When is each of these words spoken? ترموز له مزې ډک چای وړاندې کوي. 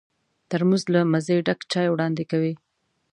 ترموز 0.49 0.83
له 0.93 0.99
مزې 1.11 1.37
ډک 1.47 1.59
چای 1.71 1.87
وړاندې 1.91 2.23
کوي. 2.31 2.53